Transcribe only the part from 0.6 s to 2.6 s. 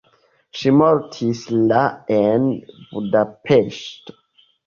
mortis la en